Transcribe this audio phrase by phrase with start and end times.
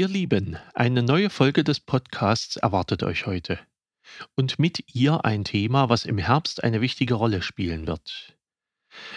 [0.00, 3.58] Ihr Lieben, eine neue Folge des Podcasts erwartet euch heute.
[4.36, 8.38] Und mit ihr ein Thema, was im Herbst eine wichtige Rolle spielen wird.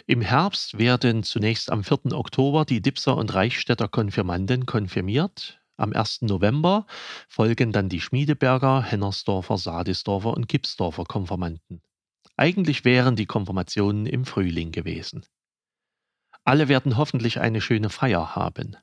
[0.07, 2.13] Im Herbst werden zunächst am 4.
[2.13, 5.61] Oktober die Dipser und Reichstädter Konfirmanden konfirmiert.
[5.77, 6.23] Am 1.
[6.23, 6.87] November
[7.29, 11.83] folgen dann die Schmiedeberger, Hennersdorfer, Sadisdorfer und Gipsdorfer Konfirmanden.
[12.37, 15.27] Eigentlich wären die Konfirmationen im Frühling gewesen.
[16.43, 18.77] Alle werden hoffentlich eine schöne Feier haben.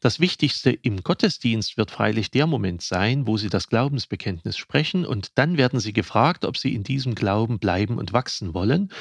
[0.00, 5.38] Das Wichtigste im Gottesdienst wird freilich der Moment sein, wo Sie das Glaubensbekenntnis sprechen, und
[5.38, 8.92] dann werden Sie gefragt, ob Sie in diesem Glauben bleiben und wachsen wollen,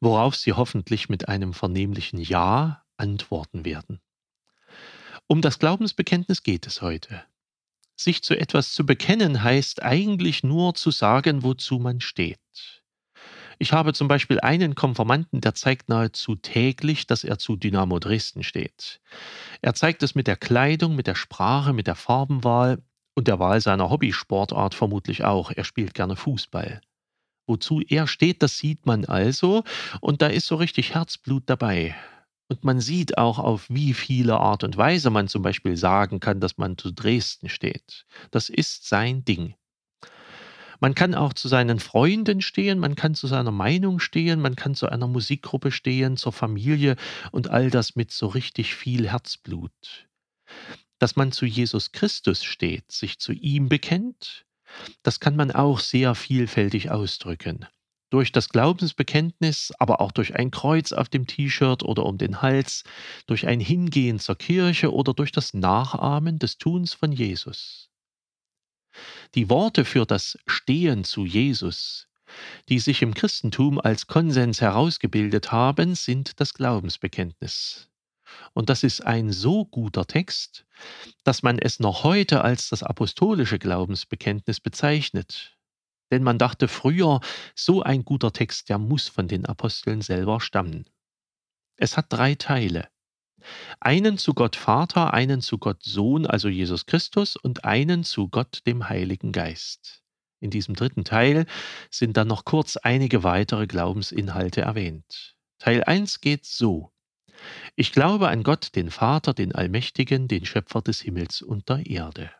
[0.00, 4.00] worauf Sie hoffentlich mit einem vernehmlichen Ja antworten werden.
[5.26, 7.22] Um das Glaubensbekenntnis geht es heute.
[7.96, 12.81] Sich zu etwas zu bekennen heißt eigentlich nur zu sagen, wozu man steht.
[13.62, 18.42] Ich habe zum Beispiel einen Konformanten, der zeigt nahezu täglich, dass er zu Dynamo Dresden
[18.42, 19.00] steht.
[19.60, 22.82] Er zeigt es mit der Kleidung, mit der Sprache, mit der Farbenwahl
[23.14, 25.52] und der Wahl seiner Hobbysportart vermutlich auch.
[25.52, 26.80] Er spielt gerne Fußball.
[27.46, 29.62] Wozu er steht, das sieht man also,
[30.00, 31.94] und da ist so richtig Herzblut dabei.
[32.48, 36.40] Und man sieht auch, auf wie viele Art und Weise man zum Beispiel sagen kann,
[36.40, 38.06] dass man zu Dresden steht.
[38.32, 39.54] Das ist sein Ding.
[40.82, 44.74] Man kann auch zu seinen Freunden stehen, man kann zu seiner Meinung stehen, man kann
[44.74, 46.96] zu einer Musikgruppe stehen, zur Familie
[47.30, 49.70] und all das mit so richtig viel Herzblut.
[50.98, 54.44] Dass man zu Jesus Christus steht, sich zu ihm bekennt,
[55.04, 57.64] das kann man auch sehr vielfältig ausdrücken.
[58.10, 62.82] Durch das Glaubensbekenntnis, aber auch durch ein Kreuz auf dem T-Shirt oder um den Hals,
[63.28, 67.91] durch ein Hingehen zur Kirche oder durch das Nachahmen des Tuns von Jesus.
[69.34, 72.08] Die Worte für das Stehen zu Jesus,
[72.68, 77.88] die sich im Christentum als Konsens herausgebildet haben, sind das Glaubensbekenntnis.
[78.54, 80.64] Und das ist ein so guter Text,
[81.24, 85.56] dass man es noch heute als das apostolische Glaubensbekenntnis bezeichnet.
[86.10, 87.20] Denn man dachte früher,
[87.54, 90.86] so ein guter Text, der muss von den Aposteln selber stammen.
[91.76, 92.88] Es hat drei Teile.
[93.80, 98.60] Einen zu Gott Vater, einen zu Gott Sohn, also Jesus Christus, und einen zu Gott
[98.66, 100.02] dem Heiligen Geist.
[100.40, 101.46] In diesem dritten Teil
[101.90, 105.36] sind dann noch kurz einige weitere Glaubensinhalte erwähnt.
[105.58, 106.90] Teil 1 geht so.
[107.76, 112.30] Ich glaube an Gott, den Vater, den Allmächtigen, den Schöpfer des Himmels und der Erde.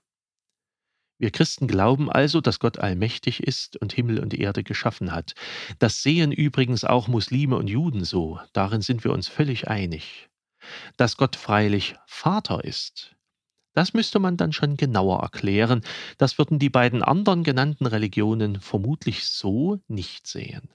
[1.18, 5.34] Wir Christen glauben also, dass Gott allmächtig ist und Himmel und Erde geschaffen hat.
[5.78, 10.28] Das sehen übrigens auch Muslime und Juden so, darin sind wir uns völlig einig.
[10.96, 13.16] Dass Gott freilich Vater ist,
[13.74, 15.82] das müsste man dann schon genauer erklären,
[16.18, 20.68] das würden die beiden anderen genannten Religionen vermutlich so nicht sehen.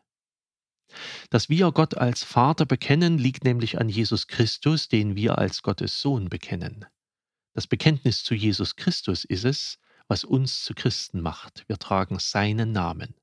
[1.29, 6.01] Dass wir Gott als Vater bekennen, liegt nämlich an Jesus Christus, den wir als Gottes
[6.01, 6.85] Sohn bekennen.
[7.53, 11.65] Das Bekenntnis zu Jesus Christus ist es, was uns zu Christen macht.
[11.67, 13.15] Wir tragen seinen Namen.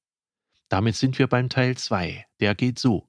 [0.68, 2.26] Damit sind wir beim Teil 2.
[2.40, 3.08] Der geht so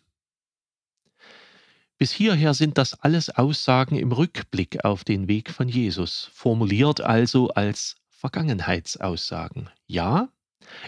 [2.01, 7.49] Bis hierher sind das alles Aussagen im Rückblick auf den Weg von Jesus, formuliert also
[7.49, 9.69] als Vergangenheitsaussagen.
[9.85, 10.29] Ja,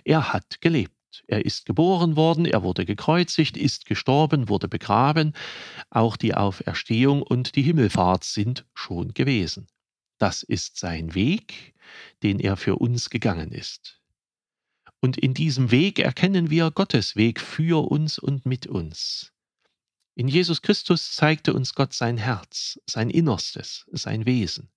[0.06, 1.24] er hat gelebt.
[1.28, 5.34] Er ist geboren worden, er wurde gekreuzigt, ist gestorben, wurde begraben.
[5.91, 9.68] Auch die Auferstehung und die Himmelfahrt sind schon gewesen.
[10.18, 11.75] Das ist sein Weg,
[12.24, 14.01] den er für uns gegangen ist.
[15.00, 19.32] Und in diesem Weg erkennen wir Gottes Weg für uns und mit uns.
[20.15, 24.69] In Jesus Christus zeigte uns Gott sein Herz, sein Innerstes, sein Wesen.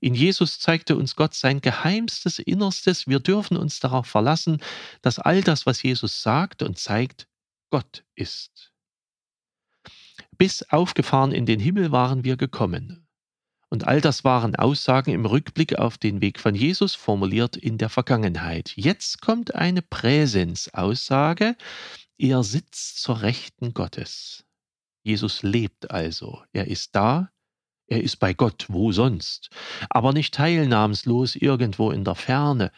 [0.00, 3.08] In Jesus zeigte uns Gott sein geheimstes Innerstes.
[3.08, 4.62] Wir dürfen uns darauf verlassen,
[5.02, 7.26] dass all das, was Jesus sagt und zeigt,
[7.70, 8.72] Gott ist.
[10.38, 13.06] Bis aufgefahren in den Himmel waren wir gekommen.
[13.68, 17.88] Und all das waren Aussagen im Rückblick auf den Weg von Jesus, formuliert in der
[17.88, 18.72] Vergangenheit.
[18.76, 21.56] Jetzt kommt eine Präsensaussage,
[22.18, 24.44] er sitzt zur Rechten Gottes.
[25.02, 26.42] Jesus lebt also.
[26.52, 27.30] Er ist da.
[27.86, 28.66] Er ist bei Gott.
[28.68, 29.50] Wo sonst?
[29.90, 32.72] Aber nicht teilnahmslos irgendwo in der Ferne,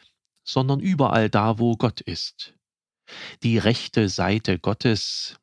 [0.45, 2.55] sondern überall da, wo Gott ist.
[3.43, 5.39] Die rechte Seite Gottes,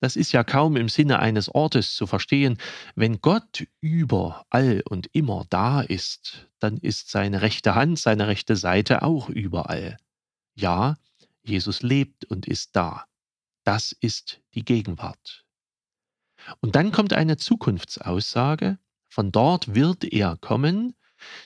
[0.00, 2.58] das ist ja kaum im Sinne eines Ortes zu verstehen.
[2.96, 9.02] Wenn Gott überall und immer da ist, dann ist seine rechte Hand, seine rechte Seite
[9.02, 9.96] auch überall.
[10.56, 10.96] Ja,
[11.42, 13.06] Jesus lebt und ist da.
[13.64, 15.44] Das ist die Gegenwart.
[16.60, 18.78] Und dann kommt eine Zukunftsaussage,
[19.08, 20.94] von dort wird er kommen,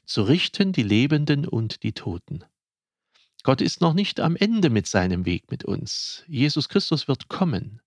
[0.05, 2.45] zu richten die Lebenden und die Toten.
[3.45, 6.25] Gott ist noch nicht am Ende mit seinem Weg mit uns.
[6.27, 7.81] Jesus Christus wird kommen.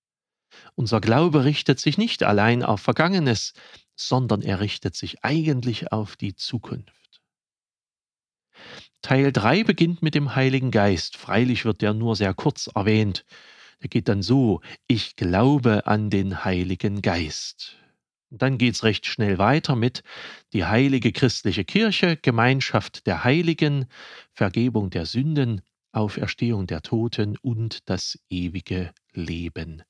[0.76, 3.54] Unser Glaube richtet sich nicht allein auf Vergangenes,
[3.96, 7.22] sondern er richtet sich eigentlich auf die Zukunft.
[9.02, 11.18] Teil 3 beginnt mit dem Heiligen Geist.
[11.18, 13.26] Freilich wird der nur sehr kurz erwähnt.
[13.82, 17.78] Der geht dann so, ich glaube an den Heiligen Geist.
[18.30, 20.04] Und dann geht es recht schnell weiter mit
[20.54, 23.88] die heilige christliche Kirche, Gemeinschaft der Heiligen,
[24.34, 25.62] Vergebung der Sünden,
[25.92, 29.84] Auferstehung der Toten und das ewige Leben.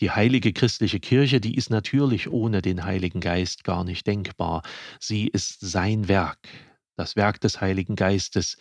[0.00, 4.62] Die heilige christliche Kirche, die ist natürlich ohne den Heiligen Geist gar nicht denkbar.
[5.00, 6.48] Sie ist sein Werk,
[6.96, 8.56] das Werk des Heiligen Geistes,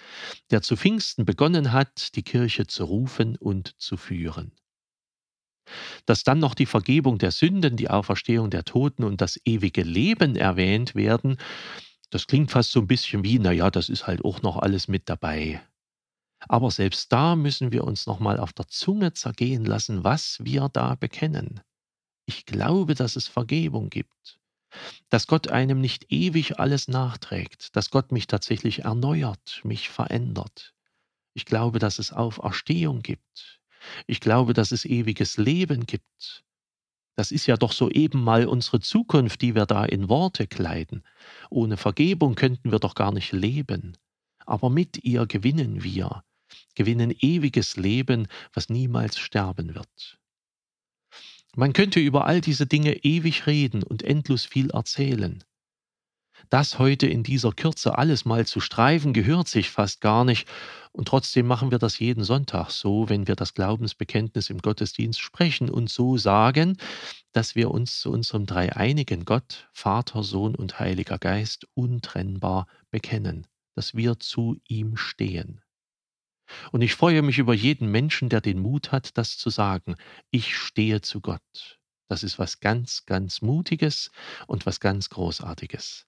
[0.52, 4.52] der zu Pfingsten begonnen hat, die Kirche zu rufen und zu führen.
[6.06, 10.36] Dass dann noch die Vergebung der Sünden, die Auferstehung der Toten und das ewige Leben
[10.36, 11.38] erwähnt werden,
[12.12, 15.10] das klingt fast so ein bisschen wie, naja, das ist halt auch noch alles mit
[15.10, 15.62] dabei.
[16.48, 20.96] Aber selbst da müssen wir uns nochmal auf der Zunge zergehen lassen, was wir da
[20.96, 21.62] bekennen.
[22.28, 24.40] Ich glaube, dass es Vergebung gibt,
[25.10, 30.74] dass Gott einem nicht ewig alles nachträgt, dass Gott mich tatsächlich erneuert, mich verändert.
[31.34, 33.60] Ich glaube, dass es Auferstehung gibt.
[34.08, 36.44] Ich glaube, dass es ewiges Leben gibt.
[37.16, 41.04] Das ist ja doch soeben mal unsere Zukunft, die wir da in Worte kleiden.
[41.50, 43.98] Ohne Vergebung könnten wir doch gar nicht leben.
[44.46, 46.24] Aber mit ihr gewinnen wir
[46.76, 50.20] gewinnen ewiges Leben, was niemals sterben wird.
[51.58, 55.44] Man könnte über all diese Dinge ewig reden und endlos viel erzählen.
[56.50, 60.50] Das heute in dieser Kürze alles mal zu streifen, gehört sich fast gar nicht,
[60.92, 65.70] und trotzdem machen wir das jeden Sonntag so, wenn wir das Glaubensbekenntnis im Gottesdienst sprechen
[65.70, 66.78] und so sagen,
[67.32, 73.96] dass wir uns zu unserem dreieinigen Gott, Vater, Sohn und Heiliger Geist untrennbar bekennen, dass
[73.96, 75.62] wir zu ihm stehen.
[76.72, 79.96] Und ich freue mich über jeden Menschen, der den Mut hat, das zu sagen.
[80.32, 81.80] Ich stehe zu Gott.
[82.08, 84.12] Das ist was ganz, ganz Mutiges
[84.48, 86.06] und was ganz Großartiges.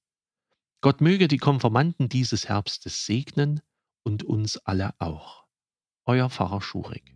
[0.82, 3.62] Gott möge die Konformanten dieses Herbstes segnen
[4.04, 5.46] und uns alle auch.
[6.06, 7.16] Euer Pfarrer Schurig.